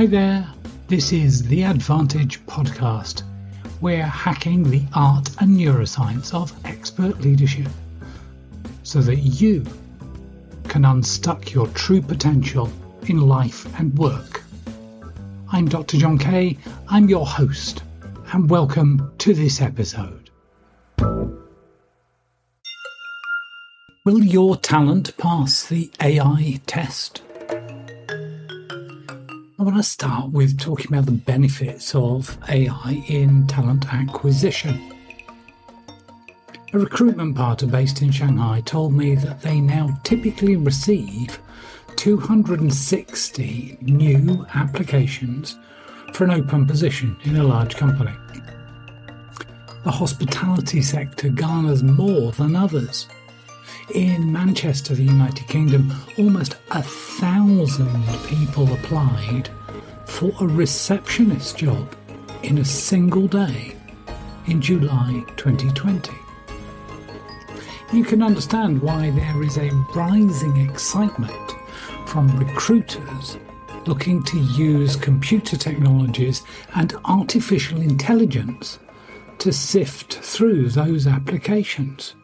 Hi 0.00 0.06
there, 0.06 0.48
this 0.88 1.12
is 1.12 1.46
the 1.46 1.64
Advantage 1.64 2.40
Podcast. 2.46 3.22
We're 3.82 4.02
hacking 4.02 4.62
the 4.62 4.82
art 4.94 5.28
and 5.40 5.54
neuroscience 5.54 6.32
of 6.32 6.54
expert 6.64 7.20
leadership 7.20 7.68
so 8.82 9.02
that 9.02 9.16
you 9.16 9.62
can 10.68 10.86
unstuck 10.86 11.52
your 11.52 11.66
true 11.74 12.00
potential 12.00 12.72
in 13.08 13.20
life 13.20 13.66
and 13.78 13.94
work. 13.98 14.42
I'm 15.52 15.68
Dr. 15.68 15.98
John 15.98 16.16
Kay, 16.16 16.56
I'm 16.88 17.10
your 17.10 17.26
host, 17.26 17.82
and 18.32 18.48
welcome 18.48 19.12
to 19.18 19.34
this 19.34 19.60
episode. 19.60 20.30
Will 24.06 24.24
your 24.24 24.56
talent 24.56 25.14
pass 25.18 25.66
the 25.66 25.90
AI 26.00 26.58
test? 26.66 27.20
Want 29.70 29.84
to 29.84 29.88
start 29.88 30.32
with 30.32 30.58
talking 30.58 30.88
about 30.88 31.06
the 31.06 31.12
benefits 31.12 31.94
of 31.94 32.36
AI 32.48 33.04
in 33.06 33.46
talent 33.46 33.86
acquisition. 33.94 34.92
A 36.72 36.78
recruitment 36.80 37.36
partner 37.36 37.68
based 37.68 38.02
in 38.02 38.10
Shanghai 38.10 38.62
told 38.62 38.92
me 38.92 39.14
that 39.14 39.42
they 39.42 39.60
now 39.60 39.96
typically 40.02 40.56
receive 40.56 41.38
260 41.94 43.78
new 43.80 44.44
applications 44.54 45.56
for 46.14 46.24
an 46.24 46.32
open 46.32 46.66
position 46.66 47.16
in 47.22 47.36
a 47.36 47.44
large 47.44 47.76
company. 47.76 48.12
The 49.84 49.92
hospitality 49.92 50.82
sector 50.82 51.28
garners 51.28 51.84
more 51.84 52.32
than 52.32 52.56
others. 52.56 53.06
In 53.94 54.32
Manchester, 54.32 54.96
the 54.96 55.04
United 55.04 55.46
Kingdom, 55.46 55.94
almost 56.18 56.56
a 56.72 56.82
thousand 56.82 58.04
people 58.26 58.72
applied 58.72 59.48
for 60.20 60.34
a 60.42 60.46
receptionist 60.46 61.56
job 61.56 61.96
in 62.42 62.58
a 62.58 62.64
single 62.64 63.26
day 63.26 63.74
in 64.48 64.60
July 64.60 65.24
2020. 65.38 66.12
You 67.94 68.04
can 68.04 68.22
understand 68.22 68.82
why 68.82 69.08
there 69.12 69.42
is 69.42 69.56
a 69.56 69.70
rising 69.94 70.58
excitement 70.68 71.52
from 72.04 72.38
recruiters 72.38 73.38
looking 73.86 74.22
to 74.24 74.38
use 74.38 74.94
computer 74.94 75.56
technologies 75.56 76.42
and 76.74 76.94
artificial 77.06 77.80
intelligence 77.80 78.78
to 79.38 79.54
sift 79.54 80.16
through 80.16 80.68
those 80.68 81.06
applications 81.06 82.14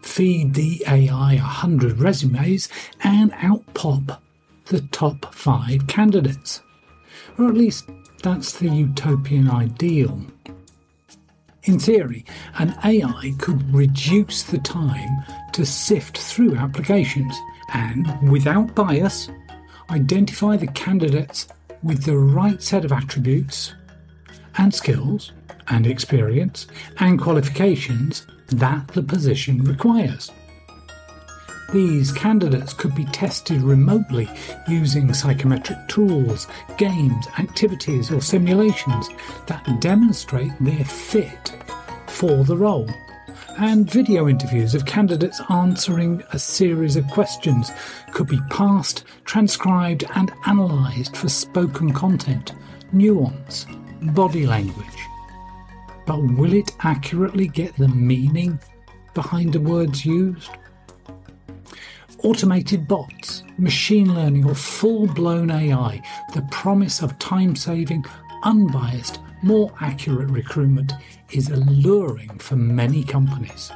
feed 0.00 0.54
the 0.54 0.82
AI 0.88 1.34
100 1.34 2.00
resumes, 2.00 2.70
and 3.04 3.30
out 3.42 3.62
pop 3.74 4.22
the 4.68 4.80
top 4.80 5.34
five 5.34 5.86
candidates. 5.86 6.62
Or 7.38 7.48
at 7.48 7.54
least 7.54 7.88
that's 8.22 8.58
the 8.58 8.68
utopian 8.68 9.50
ideal. 9.50 10.20
In 11.64 11.78
theory, 11.78 12.24
an 12.58 12.74
AI 12.84 13.34
could 13.38 13.74
reduce 13.74 14.42
the 14.42 14.58
time 14.58 15.24
to 15.52 15.66
sift 15.66 16.18
through 16.18 16.56
applications 16.56 17.36
and, 17.74 18.30
without 18.30 18.74
bias, 18.74 19.28
identify 19.90 20.56
the 20.56 20.66
candidates 20.68 21.48
with 21.82 22.04
the 22.04 22.16
right 22.16 22.62
set 22.62 22.84
of 22.84 22.92
attributes 22.92 23.74
and 24.56 24.72
skills 24.72 25.32
and 25.68 25.86
experience 25.86 26.66
and 26.98 27.20
qualifications 27.20 28.26
that 28.48 28.88
the 28.88 29.02
position 29.02 29.62
requires. 29.62 30.30
These 31.72 32.12
candidates 32.12 32.72
could 32.72 32.94
be 32.94 33.04
tested 33.06 33.62
remotely 33.62 34.28
using 34.68 35.12
psychometric 35.14 35.78
tools, 35.88 36.46
games, 36.76 37.26
activities, 37.38 38.10
or 38.10 38.20
simulations 38.20 39.08
that 39.46 39.80
demonstrate 39.80 40.52
their 40.60 40.84
fit 40.84 41.52
for 42.06 42.44
the 42.44 42.56
role. 42.56 42.88
And 43.58 43.90
video 43.90 44.28
interviews 44.28 44.74
of 44.74 44.86
candidates 44.86 45.40
answering 45.48 46.22
a 46.32 46.38
series 46.38 46.96
of 46.96 47.06
questions 47.08 47.70
could 48.12 48.26
be 48.26 48.40
parsed, 48.48 49.04
transcribed, 49.24 50.04
and 50.14 50.32
analysed 50.46 51.16
for 51.16 51.28
spoken 51.28 51.92
content, 51.92 52.52
nuance, 52.92 53.66
body 54.00 54.46
language 54.46 55.00
but 56.10 56.24
will 56.24 56.52
it 56.52 56.72
accurately 56.80 57.46
get 57.46 57.76
the 57.76 57.86
meaning 57.86 58.58
behind 59.14 59.52
the 59.52 59.60
words 59.60 60.04
used? 60.04 60.50
Automated 62.22 62.86
bots, 62.86 63.44
machine 63.56 64.14
learning, 64.14 64.46
or 64.46 64.54
full 64.54 65.06
blown 65.06 65.50
AI, 65.50 66.02
the 66.34 66.42
promise 66.50 67.00
of 67.00 67.18
time 67.18 67.56
saving, 67.56 68.04
unbiased, 68.42 69.20
more 69.42 69.72
accurate 69.80 70.28
recruitment 70.28 70.92
is 71.32 71.48
alluring 71.48 72.28
for 72.38 72.56
many 72.56 73.04
companies. 73.04 73.72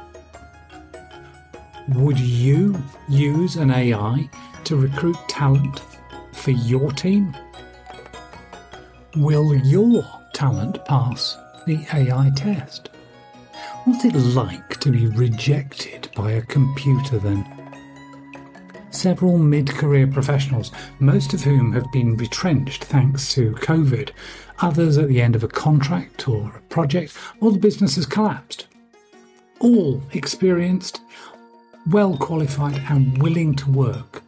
Would 1.89 2.19
you 2.19 2.75
use 3.09 3.55
an 3.55 3.71
AI 3.71 4.29
to 4.65 4.75
recruit 4.75 5.17
talent 5.27 5.81
for 6.31 6.51
your 6.51 6.91
team? 6.91 7.35
Will 9.15 9.55
your 9.55 10.03
talent 10.33 10.85
pass 10.85 11.35
the 11.65 11.79
AI 11.91 12.31
test? 12.35 12.89
What's 13.85 14.05
it 14.05 14.13
like 14.13 14.79
to 14.81 14.91
be 14.91 15.07
rejected 15.07 16.09
by 16.15 16.33
a 16.33 16.41
computer 16.43 17.17
then? 17.17 17.54
Several 18.95 19.37
mid 19.37 19.69
career 19.69 20.07
professionals, 20.07 20.71
most 20.99 21.33
of 21.33 21.43
whom 21.43 21.73
have 21.73 21.91
been 21.91 22.15
retrenched 22.15 22.85
thanks 22.85 23.33
to 23.33 23.51
COVID, 23.51 24.11
others 24.59 24.97
at 24.97 25.09
the 25.09 25.21
end 25.21 25.35
of 25.35 25.43
a 25.43 25.49
contract 25.49 26.29
or 26.29 26.55
a 26.55 26.61
project, 26.69 27.15
or 27.41 27.51
the 27.51 27.59
business 27.59 27.97
has 27.97 28.05
collapsed. 28.05 28.67
All 29.59 30.01
experienced, 30.13 31.01
well 31.91 32.17
qualified, 32.17 32.81
and 32.89 33.21
willing 33.21 33.53
to 33.55 33.69
work 33.69 34.23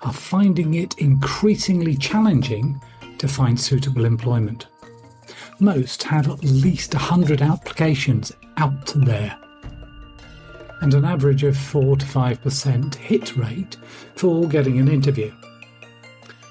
are 0.00 0.14
finding 0.14 0.74
it 0.74 0.96
increasingly 0.96 1.94
challenging 1.94 2.80
to 3.18 3.28
find 3.28 3.60
suitable 3.60 4.06
employment. 4.06 4.66
Most 5.60 6.02
have 6.04 6.30
at 6.30 6.42
least 6.42 6.94
100 6.94 7.42
applications 7.42 8.32
out 8.56 8.92
there, 8.96 9.36
and 10.84 10.92
an 10.92 11.06
average 11.06 11.44
of 11.44 11.56
4 11.56 11.96
to 11.96 12.04
5% 12.04 12.94
hit 12.96 13.38
rate 13.38 13.78
for 14.16 14.46
getting 14.46 14.78
an 14.78 14.86
interview. 14.86 15.32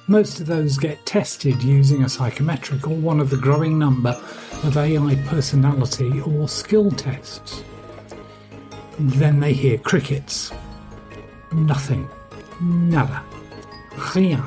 Most 0.07 0.39
of 0.39 0.47
those 0.47 0.75
get 0.75 1.05
tested 1.05 1.61
using 1.61 2.03
a 2.03 2.09
psychometric 2.09 2.88
or 2.88 2.95
one 2.95 3.19
of 3.19 3.29
the 3.29 3.38
growing 3.38 3.77
number 3.77 4.19
of 4.63 4.75
AI 4.75 5.13
personality 5.27 6.19
or 6.22 6.49
skill 6.49 6.89
tests. 6.89 7.63
Then 8.97 9.39
they 9.39 9.53
hear 9.53 9.77
crickets. 9.77 10.51
Nothing. 11.51 12.09
Nada. 12.59 13.23
Rien. 14.16 14.41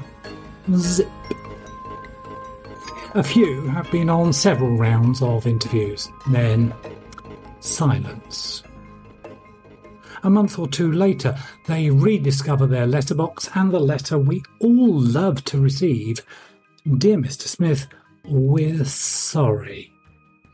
Zip. 0.75 1.08
A 3.14 3.22
few 3.22 3.69
have 3.69 3.88
been 3.92 4.10
on 4.10 4.32
several 4.32 4.76
rounds 4.76 5.22
of 5.22 5.46
interviews. 5.46 6.08
Then, 6.28 6.75
silence. 7.60 8.64
A 10.22 10.31
month 10.31 10.59
or 10.59 10.69
two 10.69 10.93
later, 10.93 11.37
they 11.66 11.91
rediscover 11.91 12.66
their 12.66 12.87
letterbox 12.87 13.49
and 13.54 13.71
the 13.71 13.81
letter 13.81 14.19
we 14.19 14.43
all 14.60 15.00
love 15.00 15.44
to 15.44 15.60
receive 15.60 16.21
Dear 16.99 17.16
Mr. 17.16 17.49
Smith, 17.49 17.88
we're 18.25 18.84
sorry. 18.84 19.91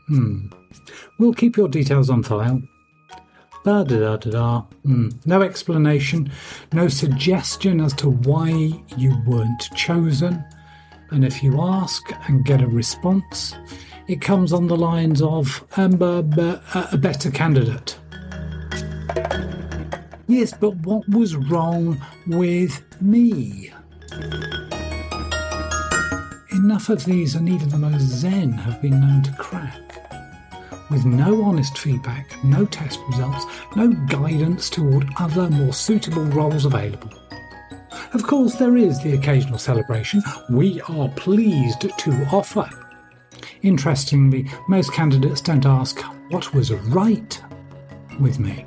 Hmm. 0.07 0.47
We'll 1.19 1.33
keep 1.33 1.55
your 1.57 1.67
details 1.67 2.09
on 2.09 2.23
file. 2.23 2.59
Da 3.63 3.83
da 3.83 3.99
da 3.99 4.17
da 4.17 4.31
da. 4.31 4.61
Hmm. 4.83 5.09
No 5.25 5.43
explanation, 5.43 6.31
no 6.71 6.87
suggestion 6.87 7.79
as 7.79 7.93
to 7.93 8.09
why 8.09 8.49
you 8.97 9.15
weren't 9.27 9.69
chosen 9.75 10.43
and 11.13 11.23
if 11.23 11.43
you 11.43 11.61
ask 11.61 12.11
and 12.27 12.43
get 12.43 12.61
a 12.61 12.67
response, 12.67 13.53
it 14.07 14.19
comes 14.19 14.51
on 14.51 14.65
the 14.65 14.75
lines 14.75 15.21
of 15.21 15.63
um, 15.77 16.01
a 16.01 16.97
better 16.97 17.29
candidate. 17.29 17.99
Yes, 20.27 20.53
but 20.53 20.75
what 20.77 21.07
was 21.09 21.35
wrong 21.35 22.01
with 22.27 22.81
me? 23.01 23.71
Enough 26.51 26.89
of 26.89 27.03
these, 27.03 27.35
and 27.35 27.49
even 27.49 27.67
the 27.67 27.77
most 27.77 28.03
zen 28.03 28.53
have 28.53 28.81
been 28.81 29.01
known 29.01 29.21
to 29.23 29.33
crack. 29.33 29.79
With 30.89 31.05
no 31.05 31.43
honest 31.43 31.77
feedback, 31.77 32.41
no 32.43 32.65
test 32.65 32.99
results, 33.09 33.45
no 33.75 33.89
guidance 34.07 34.69
toward 34.69 35.09
other 35.17 35.49
more 35.49 35.73
suitable 35.73 36.23
roles 36.25 36.65
available. 36.65 37.09
Of 38.13 38.23
course, 38.23 38.55
there 38.55 38.77
is 38.77 39.01
the 39.01 39.15
occasional 39.15 39.57
celebration 39.57 40.21
we 40.49 40.79
are 40.81 41.09
pleased 41.09 41.81
to 41.81 42.11
offer. 42.31 42.69
Interestingly, 43.61 44.49
most 44.69 44.93
candidates 44.93 45.41
don't 45.41 45.65
ask 45.65 45.99
what 46.29 46.53
was 46.53 46.71
right 46.71 47.41
with 48.19 48.39
me. 48.39 48.65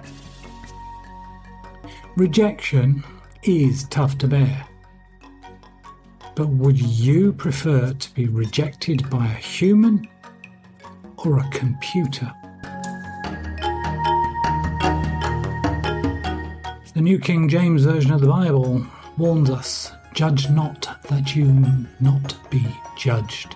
Rejection 2.16 3.04
is 3.42 3.84
tough 3.90 4.16
to 4.16 4.26
bear. 4.26 4.66
But 6.34 6.48
would 6.48 6.80
you 6.80 7.34
prefer 7.34 7.92
to 7.92 8.14
be 8.14 8.26
rejected 8.26 9.10
by 9.10 9.26
a 9.26 9.34
human 9.34 10.08
or 11.18 11.40
a 11.40 11.50
computer? 11.50 12.32
The 16.94 17.02
New 17.02 17.18
King 17.18 17.50
James 17.50 17.84
Version 17.84 18.12
of 18.12 18.22
the 18.22 18.28
Bible 18.28 18.86
warns 19.18 19.50
us 19.50 19.92
judge 20.14 20.48
not 20.48 20.98
that 21.10 21.36
you 21.36 21.44
not 22.00 22.34
be 22.48 22.66
judged. 22.96 23.54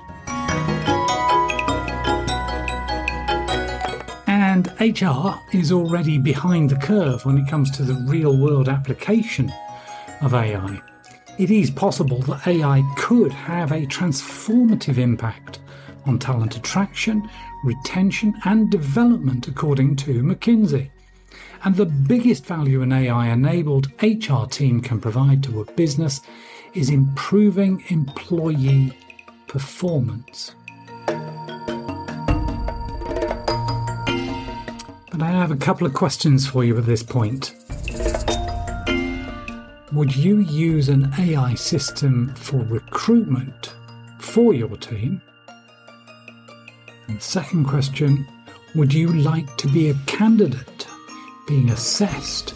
HR 4.81 5.38
is 5.53 5.73
already 5.73 6.17
behind 6.17 6.71
the 6.71 6.77
curve 6.77 7.27
when 7.27 7.37
it 7.37 7.47
comes 7.47 7.71
to 7.73 7.82
the 7.82 8.03
real 8.11 8.38
world 8.38 8.67
application 8.67 9.53
of 10.23 10.32
AI. 10.32 10.81
It 11.38 11.50
is 11.50 11.71
possible 11.71 12.23
that 12.23 12.47
AI 12.47 12.82
could 12.97 13.31
have 13.31 13.73
a 13.73 13.85
transformative 13.85 14.97
impact 14.97 15.61
on 16.06 16.19
talent 16.19 16.56
attraction, 16.56 17.29
retention, 17.62 18.35
and 18.47 18.71
development, 18.71 19.49
according 19.49 19.97
to 19.97 20.23
McKinsey. 20.23 20.88
And 21.62 21.76
the 21.76 21.85
biggest 21.85 22.47
value 22.47 22.81
an 22.81 22.91
AI 22.91 23.26
enabled 23.26 23.93
HR 24.03 24.47
team 24.47 24.81
can 24.81 24.99
provide 24.99 25.43
to 25.43 25.61
a 25.61 25.71
business 25.73 26.23
is 26.73 26.88
improving 26.88 27.85
employee 27.88 28.97
performance. 29.47 30.55
But 35.11 35.23
I 35.23 35.31
have 35.31 35.51
a 35.51 35.57
couple 35.57 35.87
of 35.87 35.95
questions 35.95 36.47
for 36.47 36.65
you 36.65 36.77
at 36.79 36.87
this 36.87 37.03
point. 37.03 37.55
Would 39.93 40.15
you 40.15 40.39
use 40.39 40.89
an 40.89 41.12
AI 41.19 41.55
system 41.55 42.35
for 42.35 42.59
recruitment 42.59 43.75
for 44.19 44.55
your 44.55 44.77
team? 44.77 45.21
And 47.09 47.21
second 47.21 47.67
question, 47.67 48.27
would 48.75 48.95
you 48.95 49.09
like 49.09 49.57
to 49.57 49.69
be 49.69 49.91
a 49.91 49.95
candidate 50.07 50.87
being 51.51 51.71
assessed 51.71 52.55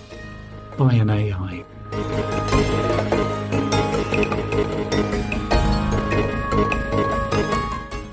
by 0.79 0.93
an 0.93 1.11
AI. 1.11 1.65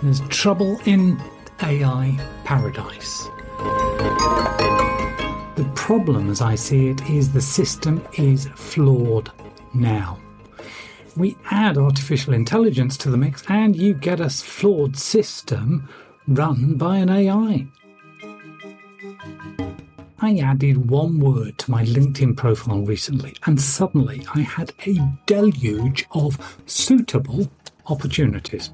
There's 0.01 0.21
trouble 0.29 0.79
in 0.85 1.21
AI 1.61 2.17
paradise. 2.45 3.27
Problem, 5.91 6.29
as 6.29 6.39
I 6.39 6.55
see 6.55 6.87
it, 6.87 7.09
is 7.09 7.33
the 7.33 7.41
system 7.41 8.01
is 8.17 8.47
flawed 8.55 9.29
now. 9.73 10.17
We 11.17 11.35
add 11.49 11.77
artificial 11.77 12.33
intelligence 12.33 12.95
to 12.99 13.09
the 13.11 13.17
mix, 13.17 13.43
and 13.49 13.75
you 13.75 13.93
get 13.93 14.21
a 14.21 14.29
flawed 14.29 14.95
system 14.95 15.89
run 16.29 16.75
by 16.75 16.95
an 16.95 17.09
AI. 17.09 17.67
I 20.21 20.37
added 20.37 20.89
one 20.89 21.19
word 21.19 21.57
to 21.57 21.71
my 21.71 21.83
LinkedIn 21.83 22.37
profile 22.37 22.85
recently, 22.85 23.35
and 23.45 23.59
suddenly 23.59 24.25
I 24.33 24.39
had 24.39 24.71
a 24.87 24.95
deluge 25.25 26.07
of 26.11 26.37
suitable 26.67 27.51
opportunities. 27.87 28.71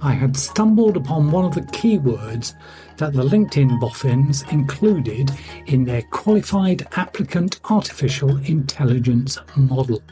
I 0.00 0.12
had 0.12 0.36
stumbled 0.36 0.96
upon 0.96 1.30
one 1.30 1.44
of 1.44 1.54
the 1.54 1.62
keywords 1.62 2.54
that 3.00 3.14
the 3.14 3.22
LinkedIn 3.22 3.80
boffins 3.80 4.42
included 4.50 5.30
in 5.66 5.84
their 5.84 6.02
qualified 6.02 6.86
applicant 6.98 7.58
artificial 7.70 8.36
intelligence 8.44 9.38
model 9.56 10.02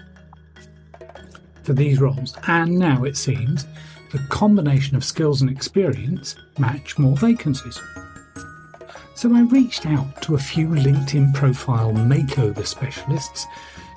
for 1.63 1.75
these 1.75 2.01
roles, 2.01 2.35
and 2.47 2.79
now 2.79 3.05
it 3.05 3.15
seems 3.15 3.67
the 4.11 4.19
combination 4.31 4.97
of 4.97 5.05
skills 5.05 5.43
and 5.43 5.51
experience 5.51 6.35
match 6.59 6.99
more 6.99 7.15
vacancies. 7.15 7.79
So 9.15 9.35
I 9.35 9.43
reached 9.43 9.85
out 9.85 10.23
to 10.23 10.35
a 10.35 10.39
few 10.39 10.69
LinkedIn 10.69 11.35
profile 11.35 11.93
makeover 11.93 12.67
specialists 12.67 13.47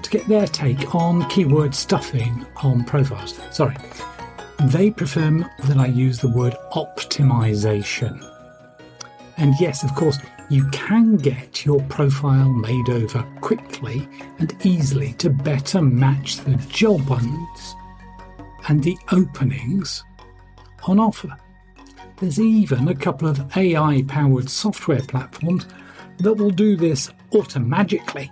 to 0.03 0.09
get 0.09 0.27
their 0.27 0.47
take 0.47 0.93
on 0.93 1.29
keyword 1.29 1.73
stuffing 1.73 2.45
on 2.57 2.83
profiles. 2.83 3.39
Sorry, 3.51 3.77
they 4.63 4.91
prefer 4.91 5.49
that 5.63 5.77
I 5.77 5.85
use 5.85 6.19
the 6.19 6.27
word 6.27 6.57
optimization. 6.73 8.27
And 9.41 9.59
yes, 9.59 9.83
of 9.83 9.95
course, 9.95 10.19
you 10.51 10.69
can 10.69 11.17
get 11.17 11.65
your 11.65 11.81
profile 11.89 12.47
made 12.47 12.89
over 12.89 13.23
quickly 13.41 14.07
and 14.37 14.55
easily 14.63 15.13
to 15.13 15.31
better 15.31 15.81
match 15.81 16.37
the 16.37 16.57
job 16.69 17.09
ones 17.09 17.75
and 18.67 18.83
the 18.83 18.95
openings 19.11 20.03
on 20.83 20.99
offer. 20.99 21.35
There's 22.17 22.39
even 22.39 22.87
a 22.87 22.93
couple 22.93 23.27
of 23.27 23.57
AI 23.57 24.03
powered 24.07 24.47
software 24.47 25.01
platforms 25.01 25.65
that 26.19 26.35
will 26.35 26.51
do 26.51 26.77
this 26.77 27.09
automatically. 27.33 28.31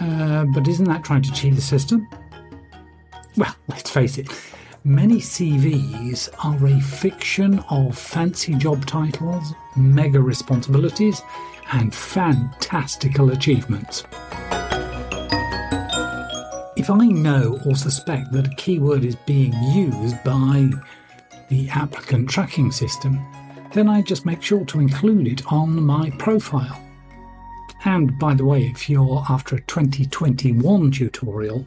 Uh, 0.00 0.44
but 0.54 0.68
isn't 0.68 0.84
that 0.84 1.02
trying 1.02 1.22
to 1.22 1.32
cheat 1.32 1.56
the 1.56 1.60
system? 1.60 2.08
Well, 3.36 3.56
let's 3.66 3.90
face 3.90 4.16
it, 4.16 4.28
many 4.86 5.16
CVs 5.16 6.28
are 6.44 6.66
a 6.66 6.78
fiction 6.78 7.58
of 7.70 7.96
fancy 7.96 8.54
job 8.54 8.84
titles, 8.84 9.54
mega 9.76 10.20
responsibilities, 10.20 11.22
and 11.72 11.94
fantastical 11.94 13.30
achievements. 13.30 14.04
If 16.76 16.90
I 16.90 17.06
know 17.06 17.58
or 17.64 17.74
suspect 17.74 18.30
that 18.32 18.46
a 18.46 18.54
keyword 18.56 19.06
is 19.06 19.16
being 19.16 19.54
used 19.72 20.22
by 20.22 20.68
the 21.48 21.70
applicant 21.70 22.28
tracking 22.28 22.70
system, 22.70 23.18
then 23.72 23.88
I 23.88 24.02
just 24.02 24.26
make 24.26 24.42
sure 24.42 24.66
to 24.66 24.80
include 24.80 25.28
it 25.28 25.50
on 25.50 25.82
my 25.82 26.10
profile. 26.18 26.78
And 27.86 28.18
by 28.18 28.34
the 28.34 28.44
way, 28.44 28.66
if 28.66 28.90
you're 28.90 29.24
after 29.30 29.56
a 29.56 29.62
2021 29.62 30.90
tutorial 30.90 31.66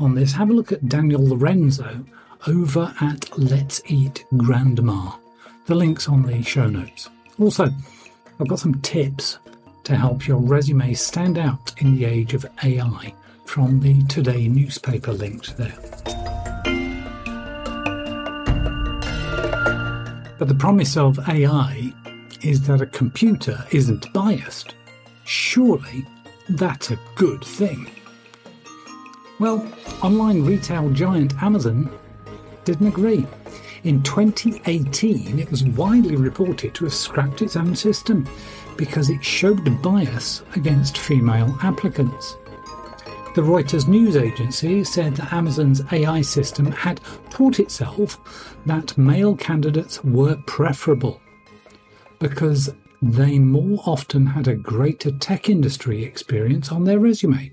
on 0.00 0.16
this, 0.16 0.32
have 0.32 0.50
a 0.50 0.52
look 0.52 0.72
at 0.72 0.88
Daniel 0.88 1.24
Lorenzo 1.24 2.04
over 2.46 2.94
at 3.00 3.36
Let's 3.38 3.80
Eat 3.86 4.24
Grandma. 4.36 5.12
The 5.66 5.74
link's 5.74 6.08
on 6.08 6.22
the 6.22 6.42
show 6.42 6.68
notes. 6.68 7.10
Also, 7.38 7.70
I've 8.40 8.48
got 8.48 8.58
some 8.58 8.80
tips 8.80 9.38
to 9.84 9.96
help 9.96 10.26
your 10.26 10.38
resume 10.38 10.94
stand 10.94 11.38
out 11.38 11.72
in 11.78 11.96
the 11.96 12.04
age 12.04 12.34
of 12.34 12.46
AI 12.62 13.12
from 13.44 13.80
the 13.80 14.02
Today 14.04 14.48
newspaper 14.48 15.12
linked 15.12 15.56
there. 15.56 15.74
But 20.38 20.46
the 20.46 20.56
promise 20.58 20.96
of 20.96 21.18
AI 21.28 21.92
is 22.42 22.66
that 22.66 22.80
a 22.80 22.86
computer 22.86 23.64
isn't 23.72 24.12
biased. 24.12 24.74
Surely 25.24 26.06
that's 26.48 26.90
a 26.90 26.98
good 27.16 27.44
thing. 27.44 27.90
Well, 29.40 29.66
online 30.02 30.44
retail 30.44 30.90
giant 30.90 31.34
Amazon 31.42 31.90
didn't 32.68 32.88
agree. 32.88 33.26
In 33.84 34.02
2018, 34.02 35.38
it 35.38 35.50
was 35.50 35.64
widely 35.64 36.16
reported 36.16 36.74
to 36.74 36.84
have 36.84 36.92
scrapped 36.92 37.40
its 37.40 37.56
own 37.56 37.74
system 37.74 38.28
because 38.76 39.08
it 39.08 39.24
showed 39.24 39.80
bias 39.80 40.42
against 40.54 40.98
female 40.98 41.56
applicants. 41.62 42.36
The 43.34 43.40
Reuters 43.40 43.88
news 43.88 44.18
agency 44.18 44.84
said 44.84 45.16
that 45.16 45.32
Amazon's 45.32 45.80
AI 45.92 46.20
system 46.20 46.70
had 46.70 47.00
taught 47.30 47.58
itself 47.58 48.58
that 48.66 48.98
male 48.98 49.34
candidates 49.34 50.04
were 50.04 50.36
preferable 50.46 51.22
because 52.18 52.68
they 53.00 53.38
more 53.38 53.82
often 53.86 54.26
had 54.26 54.46
a 54.46 54.54
greater 54.54 55.10
tech 55.12 55.48
industry 55.48 56.04
experience 56.04 56.70
on 56.70 56.84
their 56.84 56.98
resume. 56.98 57.50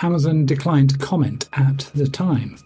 Amazon 0.00 0.46
declined 0.46 0.88
to 0.88 0.98
comment 0.98 1.50
at 1.52 1.90
the 1.94 2.08
time. 2.08 2.56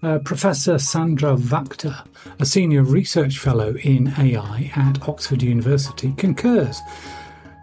Uh, 0.00 0.18
Professor 0.20 0.78
Sandra 0.78 1.34
Wachter, 1.34 2.06
a 2.38 2.46
senior 2.46 2.84
research 2.84 3.38
fellow 3.38 3.74
in 3.82 4.14
AI 4.16 4.70
at 4.76 5.08
Oxford 5.08 5.42
University, 5.42 6.12
concurs 6.12 6.80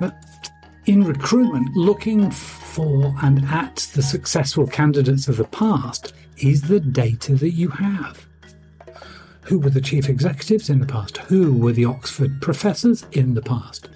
that 0.01 0.51
in 0.85 1.03
recruitment, 1.03 1.73
looking 1.75 2.29
for 2.29 3.15
and 3.23 3.45
at 3.45 3.89
the 3.95 4.03
successful 4.03 4.67
candidates 4.67 5.29
of 5.29 5.37
the 5.37 5.45
past 5.45 6.13
is 6.37 6.63
the 6.63 6.81
data 6.81 7.35
that 7.35 7.51
you 7.51 7.69
have. 7.69 8.25
Who 9.43 9.57
were 9.57 9.69
the 9.69 9.79
chief 9.79 10.09
executives 10.09 10.69
in 10.69 10.79
the 10.79 10.85
past? 10.85 11.17
Who 11.17 11.53
were 11.53 11.71
the 11.71 11.85
Oxford 11.85 12.41
professors 12.41 13.05
in 13.13 13.33
the 13.33 13.41
past? 13.41 13.87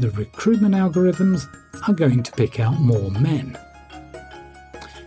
The 0.00 0.10
recruitment 0.10 0.74
algorithms 0.74 1.46
are 1.88 1.94
going 1.94 2.24
to 2.24 2.32
pick 2.32 2.58
out 2.58 2.80
more 2.80 3.10
men. 3.12 3.56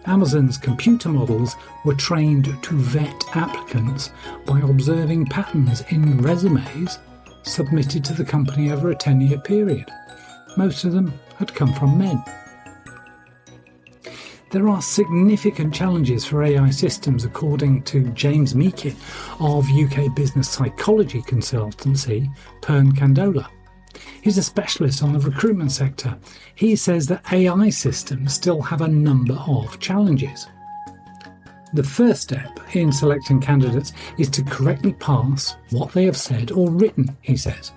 Amazon's 0.06 0.58
computer 0.58 1.10
models 1.10 1.56
were 1.86 1.96
trained 1.96 2.46
to 2.63 2.75
vet 2.75 3.24
applicants 3.36 4.12
by 4.46 4.60
observing 4.62 5.25
patterns 5.27 5.84
in 5.89 6.22
resumes 6.22 7.00
submitted 7.44 8.03
to 8.06 8.13
the 8.13 8.25
company 8.25 8.72
over 8.72 8.91
a 8.91 8.96
10 8.96 9.22
year 9.22 9.39
period. 9.39 9.89
Most 10.58 10.84
of 10.84 10.91
them 10.91 11.13
had 11.38 11.53
come 11.53 11.74
from 11.74 11.98
men. 11.98 12.24
There 14.51 14.68
are 14.68 14.82
significant 14.82 15.75
challenges 15.75 16.25
for 16.25 16.41
AI 16.41 16.72
systems, 16.72 17.24
according 17.24 17.84
to 17.84 18.10
James 18.12 18.56
Meakin 18.56 18.96
of 19.39 19.70
UK 19.70 20.15
business 20.15 20.50
psychology 20.50 21.22
consultancy 21.22 22.27
Pearn 22.62 22.91
Kandola. 22.94 23.48
He's 24.21 24.38
a 24.38 24.43
specialist 24.43 25.01
on 25.01 25.13
the 25.13 25.19
recruitment 25.19 25.71
sector. 25.71 26.17
He 26.55 26.75
says 26.75 27.07
that 27.07 27.31
AI 27.31 27.69
systems 27.69 28.33
still 28.33 28.61
have 28.61 28.81
a 28.81 28.88
number 28.88 29.33
of 29.33 29.79
challenges. 29.79 30.47
The 31.73 31.83
first 31.83 32.23
step 32.23 32.59
in 32.73 32.91
selecting 32.91 33.39
candidates 33.39 33.93
is 34.17 34.29
to 34.31 34.43
correctly 34.43 34.93
parse 34.93 35.55
what 35.69 35.91
they 35.91 36.05
have 36.05 36.17
said 36.17 36.51
or 36.51 36.71
written, 36.71 37.15
he 37.21 37.38
says. 37.38 37.71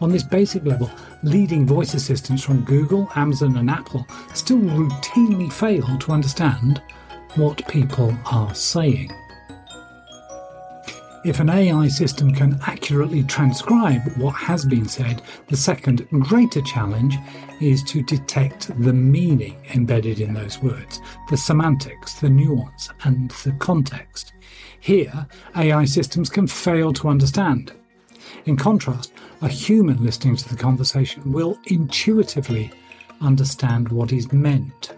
On 0.00 0.10
this 0.10 0.22
basic 0.22 0.64
level, 0.64 0.90
leading 1.22 1.66
voice 1.66 1.94
assistants 1.94 2.42
from 2.42 2.64
Google, 2.64 3.08
Amazon, 3.14 3.56
and 3.58 3.70
Apple 3.70 4.06
still 4.34 4.58
routinely 4.58 5.52
fail 5.52 5.96
to 5.98 6.12
understand 6.12 6.82
what 7.36 7.66
people 7.68 8.16
are 8.26 8.54
saying. 8.54 9.12
If 11.24 11.38
an 11.38 11.50
AI 11.50 11.86
system 11.86 12.32
can 12.32 12.58
accurately 12.66 13.22
transcribe 13.22 14.02
what 14.16 14.32
has 14.32 14.64
been 14.64 14.88
said, 14.88 15.22
the 15.46 15.56
second 15.56 16.08
greater 16.10 16.60
challenge 16.62 17.16
is 17.60 17.84
to 17.84 18.02
detect 18.02 18.76
the 18.82 18.92
meaning 18.92 19.56
embedded 19.72 20.18
in 20.18 20.34
those 20.34 20.60
words, 20.60 21.00
the 21.30 21.36
semantics, 21.36 22.14
the 22.14 22.28
nuance, 22.28 22.90
and 23.04 23.30
the 23.44 23.52
context. 23.52 24.32
Here, 24.80 25.28
AI 25.56 25.84
systems 25.84 26.28
can 26.28 26.48
fail 26.48 26.92
to 26.94 27.08
understand. 27.08 27.72
In 28.46 28.56
contrast, 28.56 29.12
a 29.42 29.48
human 29.48 30.02
listening 30.04 30.34
to 30.34 30.48
the 30.48 30.56
conversation 30.56 31.30
will 31.30 31.56
intuitively 31.66 32.72
understand 33.20 33.90
what 33.90 34.12
is 34.12 34.32
meant. 34.32 34.92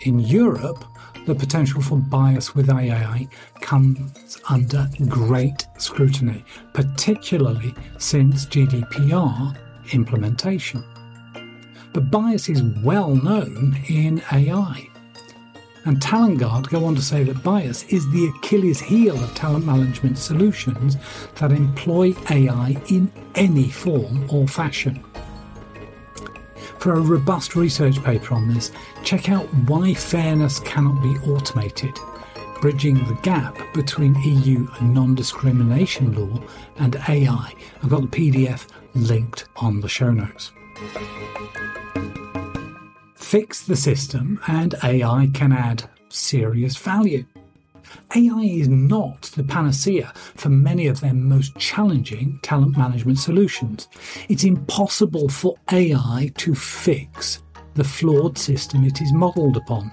In 0.00 0.20
Europe, 0.20 0.86
the 1.26 1.34
potential 1.34 1.82
for 1.82 1.96
bias 1.96 2.54
with 2.54 2.70
AI 2.70 3.28
comes 3.68 4.38
under 4.48 4.88
great 5.10 5.66
scrutiny, 5.76 6.42
particularly 6.72 7.74
since 7.98 8.46
GDPR 8.46 9.54
implementation. 9.92 10.82
But 11.92 12.10
bias 12.10 12.48
is 12.48 12.62
well 12.82 13.14
known 13.14 13.76
in 13.88 14.22
AI. 14.32 14.88
And 15.84 16.00
Talent 16.00 16.38
Guard 16.38 16.70
go 16.70 16.86
on 16.86 16.94
to 16.94 17.02
say 17.02 17.24
that 17.24 17.42
bias 17.42 17.84
is 17.90 18.10
the 18.10 18.32
Achilles 18.38 18.80
heel 18.80 19.22
of 19.22 19.34
talent 19.34 19.66
management 19.66 20.16
solutions 20.16 20.96
that 21.34 21.52
employ 21.52 22.14
AI 22.30 22.74
in 22.88 23.12
any 23.34 23.68
form 23.68 24.26
or 24.30 24.48
fashion. 24.48 25.04
For 26.78 26.94
a 26.94 27.00
robust 27.00 27.54
research 27.54 28.02
paper 28.02 28.34
on 28.34 28.48
this, 28.48 28.72
check 29.04 29.28
out 29.28 29.44
Why 29.66 29.92
Fairness 29.92 30.58
Cannot 30.60 31.02
Be 31.02 31.30
Automated 31.30 31.94
Bridging 32.60 32.96
the 33.06 33.16
Gap 33.22 33.56
Between 33.72 34.16
EU 34.16 34.66
Non 34.82 35.14
Discrimination 35.14 36.12
Law 36.12 36.42
and 36.78 36.96
AI. 37.08 37.54
I've 37.82 37.88
got 37.88 38.02
the 38.02 38.08
PDF 38.08 38.66
linked 38.94 39.44
on 39.54 39.80
the 39.80 39.88
show 39.88 40.10
notes. 40.10 40.50
Fix 43.14 43.64
the 43.64 43.76
system, 43.76 44.40
and 44.48 44.74
AI 44.82 45.30
can 45.34 45.52
add 45.52 45.88
serious 46.08 46.76
value. 46.76 47.24
AI 48.16 48.42
is 48.42 48.68
not 48.68 49.22
the 49.36 49.44
panacea 49.44 50.12
for 50.34 50.48
many 50.48 50.88
of 50.88 51.00
their 51.00 51.14
most 51.14 51.56
challenging 51.58 52.40
talent 52.42 52.76
management 52.76 53.18
solutions. 53.18 53.86
It's 54.28 54.42
impossible 54.42 55.28
for 55.28 55.54
AI 55.70 56.32
to 56.38 56.56
fix 56.56 57.40
the 57.74 57.84
flawed 57.84 58.36
system 58.36 58.82
it 58.82 59.00
is 59.00 59.12
modelled 59.12 59.56
upon. 59.56 59.92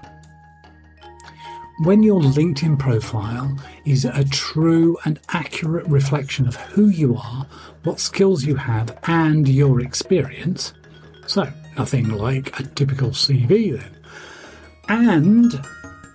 When 1.80 2.02
your 2.02 2.22
LinkedIn 2.22 2.78
profile 2.78 3.54
is 3.84 4.06
a 4.06 4.24
true 4.24 4.96
and 5.04 5.20
accurate 5.28 5.86
reflection 5.86 6.48
of 6.48 6.56
who 6.56 6.88
you 6.88 7.16
are, 7.16 7.46
what 7.84 8.00
skills 8.00 8.46
you 8.46 8.56
have, 8.56 8.98
and 9.02 9.46
your 9.46 9.82
experience, 9.82 10.72
so 11.26 11.46
nothing 11.76 12.08
like 12.08 12.58
a 12.58 12.62
typical 12.62 13.10
CV 13.10 13.78
then, 13.78 13.96
and 14.88 15.52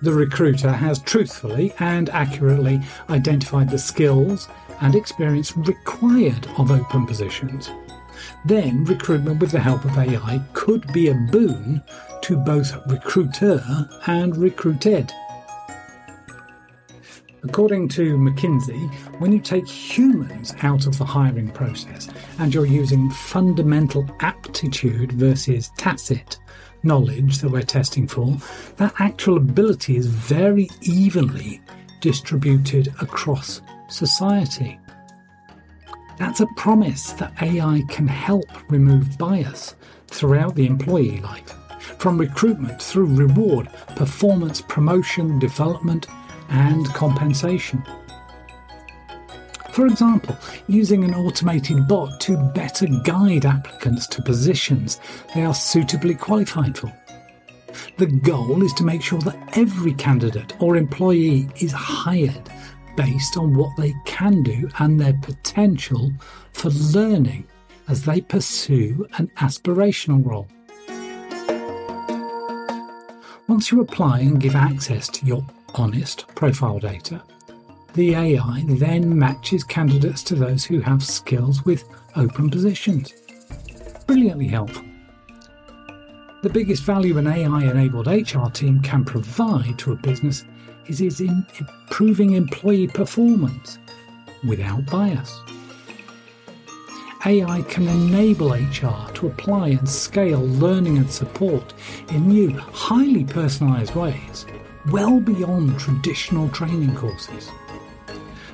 the 0.02 0.12
recruiter 0.12 0.72
has 0.72 0.98
truthfully 0.98 1.72
and 1.78 2.10
accurately 2.10 2.82
identified 3.12 3.70
the 3.70 3.78
skills 3.78 4.50
and 4.82 4.96
experience 4.96 5.56
required 5.56 6.48
of 6.58 6.72
open 6.72 7.06
positions. 7.06 7.70
Then 8.46 8.84
recruitment 8.84 9.40
with 9.40 9.52
the 9.52 9.60
help 9.60 9.86
of 9.86 9.96
AI 9.96 10.42
could 10.54 10.92
be 10.92 11.10
a 11.10 11.14
boon 11.14 11.84
to 12.24 12.36
both 12.36 12.76
recruiter 12.88 13.64
and 14.08 14.36
recruited. 14.36 15.14
According 17.44 17.88
to 17.90 18.18
McKinsey, 18.18 18.94
when 19.20 19.32
you 19.32 19.40
take 19.40 19.68
humans 19.68 20.54
out 20.62 20.86
of 20.86 21.00
the 21.00 21.06
hiring 21.06 21.50
process 21.50 22.08
and 22.38 22.54
you're 22.54 22.68
using 22.68 23.10
fundamental 23.10 24.08
aptitude 24.20 25.12
versus 25.14 25.72
tacit 25.76 26.38
knowledge 26.84 27.40
that 27.40 27.50
we're 27.50 27.64
testing 27.64 28.08
for, 28.08 28.38
that 28.78 28.94
actual 29.00 29.38
ability 29.38 29.98
is 29.98 30.06
very 30.06 30.70
evenly 30.82 31.62
distributed 32.00 32.94
across 33.02 33.62
society. 33.90 34.80
That's 36.20 36.42
a 36.42 36.48
promise 36.58 37.14
that 37.14 37.34
AI 37.42 37.84
can 37.90 38.08
help 38.08 38.46
remove 38.70 39.18
bias 39.18 39.76
throughout 40.08 40.54
the 40.54 40.68
employee 40.68 41.22
life, 41.22 41.56
from 41.98 42.20
recruitment 42.20 42.80
through 42.80 43.08
reward, 43.08 43.68
performance, 43.96 44.62
promotion, 44.62 45.40
development, 45.40 46.06
and 46.52 46.86
compensation. 46.94 47.84
For 49.72 49.88
example, 49.88 50.38
using 50.68 51.04
an 51.04 51.14
automated 51.14 51.88
bot 51.88 52.20
to 52.22 52.38
better 52.54 52.88
guide 53.04 53.46
applicants 53.46 54.06
to 54.08 54.22
positions 54.22 55.00
they 55.34 55.46
are 55.46 55.54
suitably 55.54 56.14
qualified 56.14 56.78
for. 56.78 56.94
The 57.98 58.08
goal 58.08 58.64
is 58.64 58.74
to 58.74 58.84
make 58.84 59.02
sure 59.02 59.20
that 59.20 59.58
every 59.58 59.94
candidate 59.94 60.54
or 60.62 60.76
employee 60.76 61.50
is 61.62 61.72
hired 61.72 62.50
based 62.98 63.38
on 63.38 63.56
what 63.56 63.76
they 63.78 63.94
can 64.06 64.44
do 64.44 64.70
and 64.80 65.00
their 65.00 65.14
potential 65.22 66.12
for 66.52 66.70
learning 66.70 67.48
as 67.88 68.04
they 68.04 68.20
pursue 68.20 69.08
an 69.18 69.32
aspirational 69.38 70.26
role. 70.26 70.48
Once 73.48 73.72
you 73.72 73.82
apply 73.82 74.20
and 74.20 74.42
give 74.42 74.56
access 74.56 75.08
to 75.08 75.26
your 75.26 75.46
honest 75.76 76.28
profile 76.36 76.80
data, 76.80 77.22
the 77.94 78.16
AI 78.16 78.64
then 78.68 79.18
matches 79.18 79.64
candidates 79.64 80.24
to 80.24 80.36
those 80.36 80.64
who 80.64 80.80
have 80.80 81.04
skills 81.04 81.66
with 81.66 81.84
open 82.16 82.50
positions. 82.50 83.14
Brilliantly 84.08 84.48
helpful. 84.48 84.86
The 86.42 86.50
biggest 86.50 86.84
value 86.84 87.18
an 87.18 87.28
AI 87.28 87.70
enabled 87.70 88.08
HR 88.08 88.50
team 88.50 88.82
can 88.82 89.06
provide 89.06 89.78
to 89.80 89.92
a 89.92 89.96
business 89.96 90.44
is 90.88 91.22
in 91.22 91.46
improving 91.60 92.34
employee 92.34 92.88
performance 92.88 93.78
without 94.48 94.86
bias. 94.90 95.40
AI 97.26 97.62
can 97.64 97.88
enable 97.88 98.54
HR 98.54 99.12
to 99.14 99.28
apply 99.28 99.70
and 99.70 99.88
scale 99.88 100.42
learning 100.42 100.98
and 100.98 101.12
support 101.12 101.74
in 102.10 102.28
new, 102.28 102.52
highly 102.58 103.24
personalised 103.24 103.94
ways, 103.94 104.48
well 104.90 105.20
beyond 105.20 105.80
traditional 105.80 106.50
training 106.50 106.96
courses 106.96 107.50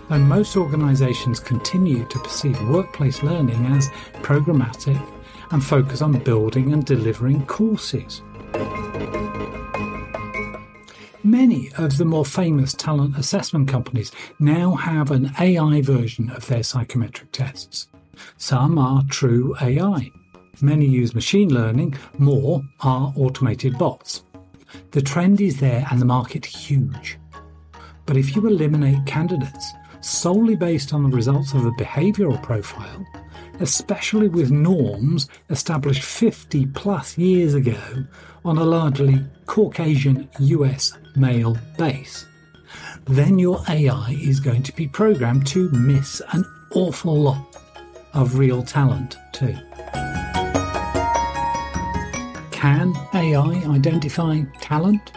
though 0.09 0.19
most 0.19 0.55
organisations 0.55 1.39
continue 1.39 2.05
to 2.05 2.19
perceive 2.19 2.61
workplace 2.69 3.23
learning 3.23 3.65
as 3.67 3.89
programmatic 4.21 5.01
and 5.51 5.63
focus 5.63 6.01
on 6.01 6.19
building 6.19 6.73
and 6.73 6.85
delivering 6.85 7.45
courses. 7.45 8.21
Many 11.23 11.71
of 11.73 11.97
the 11.97 12.05
more 12.05 12.25
famous 12.25 12.73
talent 12.73 13.17
assessment 13.17 13.67
companies 13.67 14.11
now 14.39 14.75
have 14.75 15.11
an 15.11 15.31
AI 15.39 15.81
version 15.81 16.29
of 16.29 16.47
their 16.47 16.63
psychometric 16.63 17.31
tests. 17.31 17.87
Some 18.37 18.77
are 18.77 19.03
true 19.09 19.55
AI. 19.61 20.09
Many 20.61 20.85
use 20.87 21.13
machine 21.13 21.53
learning, 21.53 21.95
more 22.17 22.63
are 22.79 23.13
automated 23.15 23.77
bots. 23.77 24.23
The 24.91 25.01
trend 25.01 25.41
is 25.41 25.59
there 25.59 25.85
and 25.89 26.01
the 26.01 26.05
market 26.05 26.45
huge. 26.45 27.17
But 28.05 28.17
if 28.17 28.35
you 28.35 28.47
eliminate 28.47 29.05
candidates 29.05 29.73
solely 30.01 30.55
based 30.55 30.93
on 30.93 31.03
the 31.03 31.15
results 31.15 31.53
of 31.53 31.65
a 31.65 31.71
behavioural 31.71 32.41
profile, 32.41 33.05
especially 33.59 34.27
with 34.27 34.51
norms 34.51 35.27
established 35.49 36.03
50 36.03 36.67
plus 36.67 37.17
years 37.17 37.53
ago 37.53 37.79
on 38.45 38.57
a 38.57 38.63
largely 38.63 39.23
Caucasian 39.45 40.29
US 40.39 40.97
male 41.15 41.57
base, 41.77 42.25
then 43.05 43.39
your 43.39 43.61
AI 43.69 44.17
is 44.21 44.39
going 44.39 44.63
to 44.63 44.75
be 44.75 44.87
programmed 44.87 45.47
to 45.47 45.69
miss 45.71 46.21
an 46.33 46.43
awful 46.71 47.15
lot 47.15 47.57
of 48.13 48.37
real 48.37 48.63
talent 48.63 49.17
too. 49.31 49.57
Can 52.57 52.95
AI 53.13 53.61
identify 53.69 54.41
talent? 54.59 55.11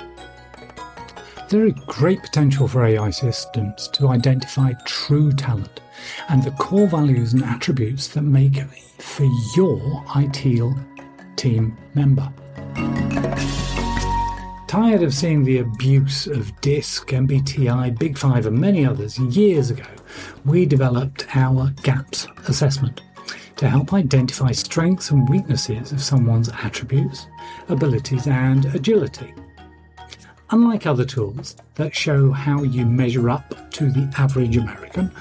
There 1.48 1.64
is 1.64 1.72
great 1.86 2.20
potential 2.20 2.68
for 2.68 2.84
AI 2.84 3.08
systems 3.08 3.88
to 3.94 4.08
identify 4.08 4.74
true 4.84 5.32
talent 5.32 5.80
and 6.28 6.42
the 6.42 6.50
core 6.50 6.86
values 6.86 7.32
and 7.32 7.42
attributes 7.42 8.08
that 8.08 8.20
make 8.20 8.60
for 8.98 9.26
your 9.56 10.04
ideal 10.14 10.78
team 11.36 11.78
member. 11.94 12.30
Tired 14.68 15.02
of 15.02 15.14
seeing 15.14 15.42
the 15.42 15.60
abuse 15.60 16.26
of 16.26 16.52
DISC, 16.60 17.08
MBTI, 17.08 17.98
Big 17.98 18.18
Five, 18.18 18.44
and 18.44 18.58
many 18.58 18.84
others 18.84 19.18
years 19.18 19.70
ago, 19.70 19.88
we 20.44 20.66
developed 20.66 21.24
our 21.34 21.70
GAPS 21.82 22.26
assessment 22.48 23.00
to 23.60 23.68
help 23.68 23.92
identify 23.92 24.50
strengths 24.52 25.10
and 25.10 25.28
weaknesses 25.28 25.92
of 25.92 26.00
someone's 26.00 26.48
attributes, 26.48 27.26
abilities, 27.68 28.26
and 28.26 28.64
agility. 28.74 29.34
Unlike 30.48 30.86
other 30.86 31.04
tools 31.04 31.56
that 31.74 31.94
show 31.94 32.30
how 32.30 32.62
you 32.62 32.86
measure 32.86 33.28
up 33.28 33.70
to 33.72 33.90
the 33.90 34.10
average 34.16 34.56
American, 34.56 35.12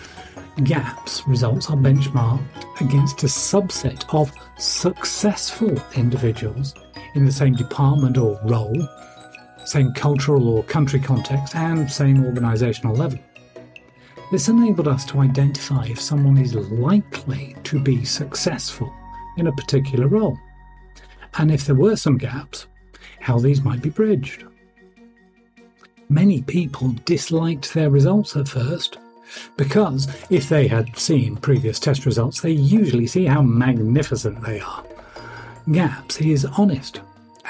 GAPS 0.63 1.27
results 1.27 1.69
are 1.69 1.75
benchmarked 1.75 2.79
against 2.79 3.23
a 3.23 3.25
subset 3.25 4.05
of 4.13 4.31
successful 4.57 5.77
individuals 5.95 6.73
in 7.15 7.25
the 7.25 7.33
same 7.33 7.55
department 7.55 8.17
or 8.17 8.39
role, 8.45 8.87
same 9.65 9.91
cultural 9.91 10.47
or 10.47 10.63
country 10.63 11.01
context, 11.01 11.57
and 11.57 11.91
same 11.91 12.23
organisational 12.23 12.97
level. 12.97 13.19
This 14.31 14.47
enabled 14.47 14.87
us 14.87 15.05
to 15.05 15.21
identify 15.21 15.85
if 15.85 15.99
someone 15.99 16.37
is 16.37 16.53
likely 16.53 17.55
to 17.63 17.79
be 17.79 18.05
successful 18.05 18.93
in 19.37 19.47
a 19.47 19.51
particular 19.51 20.07
role, 20.07 20.37
and 21.39 21.51
if 21.51 21.65
there 21.65 21.75
were 21.75 21.95
some 21.95 22.17
gaps, 22.17 22.67
how 23.19 23.39
these 23.39 23.63
might 23.63 23.81
be 23.81 23.89
bridged. 23.89 24.45
Many 26.09 26.43
people 26.43 26.95
disliked 27.05 27.73
their 27.73 27.89
results 27.89 28.35
at 28.35 28.47
first 28.47 28.97
because 29.57 30.07
if 30.29 30.49
they 30.49 30.67
had 30.67 30.97
seen 30.97 31.35
previous 31.35 31.79
test 31.79 32.05
results, 32.05 32.41
they 32.41 32.51
usually 32.51 33.07
see 33.07 33.25
how 33.25 33.41
magnificent 33.41 34.43
they 34.43 34.59
are. 34.59 34.83
GAPS 35.71 36.21
is 36.21 36.45
honest 36.45 37.01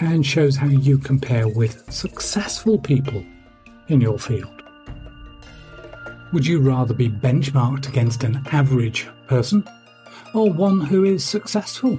and 0.02 0.26
shows 0.26 0.56
how 0.56 0.68
you 0.68 0.98
compare 0.98 1.48
with 1.48 1.92
successful 1.92 2.78
people 2.78 3.24
in 3.88 4.02
your 4.02 4.20
field. 4.20 4.59
Would 6.32 6.46
you 6.46 6.60
rather 6.60 6.94
be 6.94 7.10
benchmarked 7.10 7.88
against 7.88 8.24
an 8.24 8.46
average 8.52 9.08
person 9.28 9.68
or 10.36 10.52
one 10.52 10.80
who 10.80 11.04
is 11.04 11.24
successful? 11.24 11.98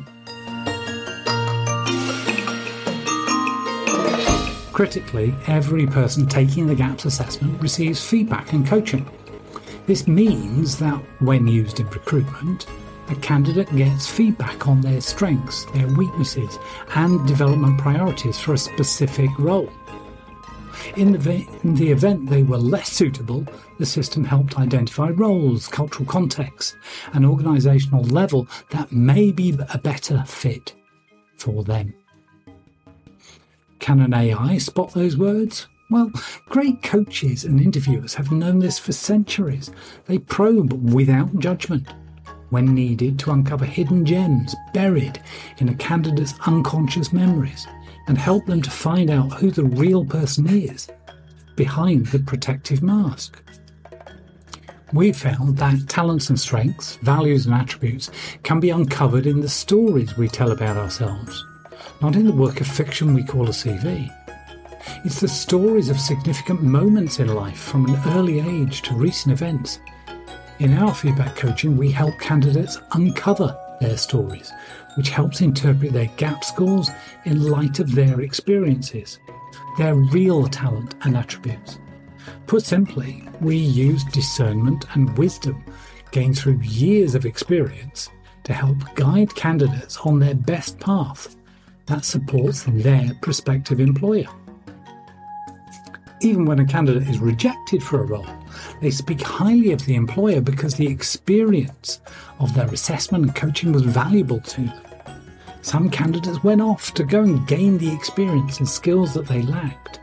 Critically, 4.73 5.35
every 5.49 5.85
person 5.85 6.27
taking 6.29 6.69
the 6.69 6.77
GAPS 6.77 7.07
assessment 7.07 7.61
receives 7.61 8.09
feedback 8.09 8.53
and 8.53 8.65
coaching. 8.65 9.05
This 9.87 10.07
means 10.07 10.79
that 10.79 11.03
when 11.19 11.49
used 11.49 11.81
in 11.81 11.91
recruitment, 11.91 12.67
a 13.09 13.17
candidate 13.17 13.75
gets 13.75 14.07
feedback 14.07 14.69
on 14.69 14.81
their 14.81 15.01
strengths, 15.01 15.65
their 15.73 15.89
weaknesses, 15.89 16.57
and 16.95 17.27
development 17.27 17.81
priorities 17.81 18.39
for 18.39 18.55
a 18.55 18.59
specific 18.59 19.31
role. 19.41 19.73
In 20.97 21.13
the, 21.13 21.47
in 21.63 21.75
the 21.75 21.91
event 21.91 22.29
they 22.29 22.43
were 22.43 22.59
less 22.59 22.91
suitable, 22.93 23.47
the 23.79 23.87
system 23.87 24.25
helped 24.25 24.59
identify 24.59 25.11
roles, 25.11 25.69
cultural 25.69 26.07
contexts, 26.07 26.77
and 27.13 27.25
organisational 27.25 28.11
level 28.11 28.47
that 28.71 28.93
may 28.93 29.31
be 29.31 29.57
a 29.73 29.79
better 29.79 30.25
fit 30.27 30.75
for 31.37 31.65
them. 31.65 31.95
Can 33.79 34.01
an 34.01 34.15
AI 34.15 34.59
spot 34.59 34.93
those 34.93 35.17
words? 35.17 35.67
Well, 35.91 36.13
great 36.49 36.83
coaches 36.83 37.45
and 37.45 37.61
interviewers 37.61 38.15
have 38.15 38.31
known 38.31 38.61
this 38.61 38.79
for 38.79 38.93
centuries. 38.93 39.71
They 40.07 40.19
probe 40.19 40.73
without 40.93 41.37
judgment 41.39 41.89
when 42.51 42.75
needed 42.75 43.19
to 43.21 43.31
uncover 43.31 43.65
hidden 43.65 44.05
gems 44.05 44.55
buried 44.75 45.21
in 45.59 45.69
a 45.69 45.75
candidate's 45.75 46.35
unconscious 46.47 47.13
memories 47.13 47.67
and 48.07 48.19
help 48.19 48.47
them 48.47 48.63
to 48.63 48.71
find 48.71 49.11
out 49.11 49.35
who 49.35 49.51
the 49.51 49.65
real 49.65 50.05
person 50.05 50.49
is 50.49 50.89
behind 51.57 52.07
the 52.07 52.19
protective 52.19 52.83
mask. 52.83 53.43
We 54.93 55.13
found 55.13 55.59
that 55.59 55.89
talents 55.89 56.29
and 56.29 56.41
strengths, 56.41 56.97
values 56.97 57.47
and 57.47 57.55
attributes 57.55 58.11
can 58.43 58.59
be 58.59 58.71
uncovered 58.71 59.27
in 59.27 59.41
the 59.41 59.49
stories 59.49 60.17
we 60.17 60.27
tell 60.27 60.51
about 60.51 60.77
ourselves, 60.77 61.45
not 62.03 62.17
in 62.17 62.27
the 62.27 62.33
work 62.33 62.61
of 62.61 62.67
fiction 62.67 63.15
we 63.15 63.23
call 63.23 63.47
a 63.47 63.51
CV. 63.53 64.11
It's 65.05 65.21
the 65.21 65.29
stories 65.29 65.91
of 65.91 66.01
significant 66.01 66.63
moments 66.63 67.21
in 67.21 67.29
life 67.29 67.59
from 67.59 67.87
an 67.87 68.01
early 68.17 68.41
age 68.41 68.83
to 68.83 68.95
recent 68.95 69.33
events. 69.33 69.79
In 70.59 70.75
our 70.75 70.95
feedback 70.95 71.37
coaching, 71.37 71.77
we 71.77 71.91
help 71.91 72.19
candidates 72.19 72.79
uncover 72.93 73.57
their 73.81 73.97
stories 73.97 74.53
which 74.97 75.11
helps 75.11 75.41
interpret 75.41 75.93
their 75.93 76.11
gap 76.17 76.45
scores 76.45 76.91
in 77.25 77.49
light 77.49 77.79
of 77.79 77.95
their 77.95 78.21
experiences, 78.21 79.19
their 79.79 79.95
real 79.95 80.47
talent 80.47 80.95
and 81.03 81.17
attributes. 81.17 81.79
Put 82.47 82.65
simply, 82.65 83.23
we 83.41 83.57
use 83.57 84.05
discernment 84.05 84.85
and 84.95 85.17
wisdom 85.17 85.65
gained 86.11 86.37
through 86.37 86.61
years 86.61 87.15
of 87.15 87.25
experience 87.25 88.11
to 88.45 88.53
help 88.53 88.77
guide 88.95 89.35
candidates 89.35 89.97
on 89.99 90.19
their 90.19 90.35
best 90.35 90.79
path 90.81 91.37
that 91.87 92.05
supports 92.05 92.65
their 92.65 93.13
prospective 93.23 93.81
employer. 93.81 94.29
Even 96.21 96.45
when 96.45 96.59
a 96.59 96.65
candidate 96.65 97.09
is 97.09 97.19
rejected 97.19 97.83
for 97.83 98.03
a 98.03 98.07
role, 98.07 98.27
they 98.81 98.91
speak 98.91 99.21
highly 99.21 99.73
of 99.73 99.85
the 99.87 99.95
employer 99.95 100.41
because 100.41 100.75
the 100.75 100.87
experience 100.87 102.01
of 102.39 102.55
their 102.55 102.69
assessment 102.69 103.25
and 103.25 103.35
coaching 103.35 103.73
was 103.73 103.83
valuable 103.83 104.41
to 104.41 104.63
them. 104.63 104.83
Some 105.63 105.91
candidates 105.91 106.43
went 106.43 106.63
off 106.63 106.95
to 106.95 107.05
go 107.05 107.23
and 107.23 107.47
gain 107.47 107.79
the 107.79 107.93
experience 107.93 108.59
and 108.59 108.69
skills 108.69 109.13
that 109.15 109.27
they 109.27 109.43
lacked. 109.43 110.01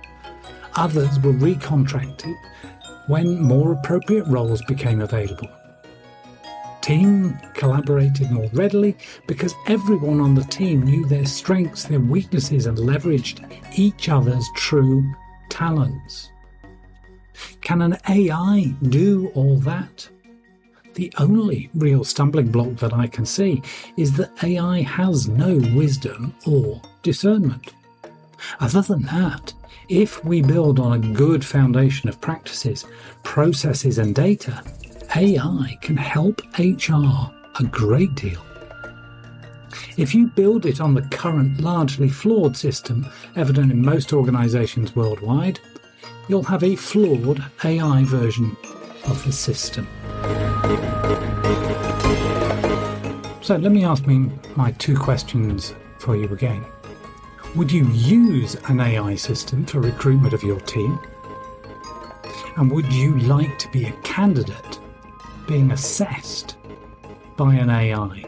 Others 0.76 1.20
were 1.22 1.34
recontracted 1.34 2.36
when 3.08 3.42
more 3.42 3.72
appropriate 3.72 4.28
roles 4.28 4.62
became 4.64 5.02
available. 5.02 5.50
Team 6.82 7.38
collaborated 7.54 8.32
more 8.32 8.50
readily 8.54 8.96
because 9.28 9.54
everyone 9.66 10.22
on 10.22 10.36
the 10.36 10.44
team 10.44 10.84
knew 10.84 11.06
their 11.06 11.26
strengths, 11.26 11.86
their 11.86 12.00
weaknesses, 12.00 12.66
and 12.66 12.78
leveraged 12.78 13.44
each 13.78 14.08
other's 14.08 14.48
true 14.56 15.04
talents. 15.50 16.32
Can 17.62 17.82
an 17.82 17.98
AI 18.10 18.74
do 18.90 19.32
all 19.36 19.58
that? 19.60 20.10
The 20.96 21.14
only 21.20 21.70
real 21.76 22.04
stumbling 22.04 22.52
block 22.52 22.76
that 22.78 22.94
I 22.94 23.08
can 23.08 23.26
see 23.26 23.62
is 23.98 24.18
that 24.18 24.44
AI 24.44 24.82
has 24.82 25.28
no 25.28 25.58
wisdom 25.76 26.34
or 26.48 26.82
discernment. 27.04 27.74
Other 28.60 28.82
than 28.82 29.04
that, 29.04 29.54
if 29.90 30.24
we 30.26 30.42
build 30.42 30.80
on 30.80 30.94
a 30.94 31.14
good 31.14 31.46
foundation 31.46 32.10
of 32.10 32.20
practices, 32.20 32.86
processes, 33.24 34.00
and 34.00 34.16
data, 34.16 34.64
AI 35.16 35.78
can 35.82 35.98
help 35.98 36.42
HR 36.58 37.32
a 37.60 37.64
great 37.70 38.14
deal. 38.16 38.42
If 39.98 40.14
you 40.14 40.28
build 40.28 40.66
it 40.66 40.82
on 40.82 40.94
the 40.94 41.02
current 41.04 41.62
largely 41.62 42.10
flawed 42.10 42.56
system 42.58 43.08
evident 43.36 43.72
in 43.72 43.82
most 43.82 44.14
organisations 44.14 44.96
worldwide, 44.96 45.60
you'll 46.28 46.44
have 46.44 46.64
a 46.64 46.76
flawed 46.76 47.44
AI 47.64 48.04
version 48.04 48.56
of 49.06 49.24
the 49.26 49.32
system. 49.32 49.88
So 53.42 53.56
let 53.56 53.72
me 53.72 53.86
ask 53.86 54.06
me 54.06 54.30
my 54.56 54.72
two 54.74 54.98
questions 54.98 55.74
for 56.00 56.18
you 56.18 56.28
again. 56.34 56.66
Would 57.56 57.72
you 57.72 57.88
use 57.88 58.56
an 58.68 58.82
AI 58.82 59.16
system 59.16 59.66
for 59.66 59.80
recruitment 59.80 60.34
of 60.34 60.44
your 60.44 60.60
team? 60.62 61.00
And 62.58 62.70
would 62.72 62.92
you 62.92 63.18
like 63.20 63.58
to 63.60 63.72
be 63.72 63.86
a 63.86 63.92
candidate 64.02 64.80
being 65.48 65.72
assessed 65.72 66.58
by 67.38 67.56
an 67.56 67.70
AI? 67.70 68.26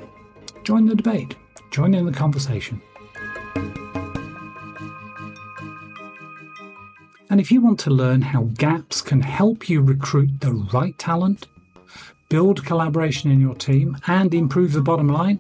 Join 0.64 0.86
the 0.86 0.96
debate, 0.96 1.36
join 1.72 1.94
in 1.94 2.06
the 2.06 2.12
conversation. 2.12 2.82
And 7.40 7.46
if 7.46 7.54
you 7.54 7.62
want 7.62 7.80
to 7.80 7.90
learn 7.90 8.22
how 8.22 8.50
GAPS 8.56 9.02
can 9.02 9.22
help 9.22 9.70
you 9.70 9.82
recruit 9.82 10.42
the 10.42 10.52
right 10.74 10.94
talent, 11.00 11.48
build 12.28 12.66
collaboration 12.66 13.32
in 13.32 13.40
your 13.40 13.56
team, 13.56 13.96
and 14.08 14.34
improve 14.34 14.74
the 14.74 14.82
bottom 14.82 15.08
line? 15.08 15.40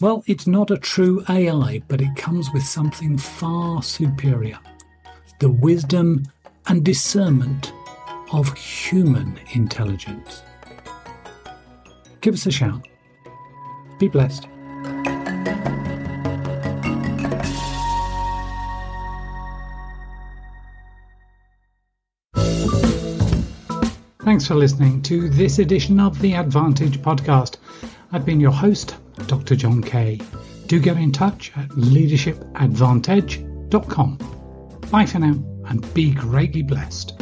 Well, 0.00 0.24
it's 0.26 0.46
not 0.46 0.70
a 0.70 0.78
true 0.78 1.22
AI, 1.28 1.82
but 1.88 2.00
it 2.00 2.16
comes 2.16 2.48
with 2.54 2.62
something 2.62 3.18
far 3.18 3.82
superior 3.82 4.58
the 5.40 5.50
wisdom 5.50 6.24
and 6.68 6.82
discernment 6.82 7.74
of 8.32 8.56
human 8.56 9.38
intelligence. 9.52 10.42
Give 12.22 12.32
us 12.32 12.46
a 12.46 12.50
shout. 12.50 12.88
Be 13.98 14.08
blessed. 14.08 14.48
Thanks 24.44 24.52
for 24.52 24.56
listening 24.56 25.00
to 25.04 25.30
this 25.30 25.58
edition 25.58 25.98
of 25.98 26.20
the 26.20 26.34
Advantage 26.34 27.00
podcast. 27.00 27.56
I've 28.12 28.26
been 28.26 28.40
your 28.40 28.50
host, 28.50 28.94
Dr. 29.26 29.56
John 29.56 29.82
Kay. 29.82 30.20
Do 30.66 30.78
get 30.78 30.98
in 30.98 31.12
touch 31.12 31.50
at 31.56 31.70
leadershipadvantage.com. 31.70 34.18
Bye 34.90 35.06
for 35.06 35.18
now 35.18 35.42
and 35.66 35.94
be 35.94 36.12
greatly 36.12 36.60
blessed. 36.60 37.14